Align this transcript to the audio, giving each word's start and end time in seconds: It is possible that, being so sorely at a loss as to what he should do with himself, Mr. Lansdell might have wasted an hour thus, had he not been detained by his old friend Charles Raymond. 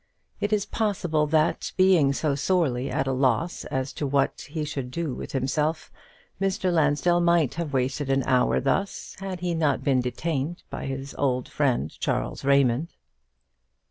It 0.39 0.51
is 0.51 0.65
possible 0.65 1.27
that, 1.27 1.73
being 1.77 2.11
so 2.11 2.33
sorely 2.33 2.89
at 2.89 3.05
a 3.05 3.11
loss 3.11 3.65
as 3.65 3.93
to 3.93 4.07
what 4.07 4.47
he 4.49 4.65
should 4.65 4.89
do 4.89 5.13
with 5.13 5.33
himself, 5.33 5.91
Mr. 6.41 6.71
Lansdell 6.73 7.21
might 7.21 7.53
have 7.53 7.71
wasted 7.71 8.09
an 8.09 8.23
hour 8.23 8.59
thus, 8.59 9.15
had 9.19 9.41
he 9.41 9.53
not 9.53 9.83
been 9.83 10.01
detained 10.01 10.63
by 10.71 10.87
his 10.87 11.13
old 11.19 11.47
friend 11.47 11.91
Charles 11.99 12.43
Raymond. 12.43 12.95